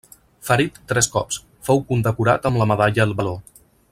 [0.47, 1.37] Ferit tres cops,
[1.69, 3.39] fou condecorat amb la medalla al valor.